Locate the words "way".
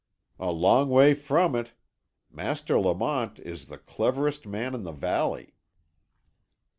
0.89-1.13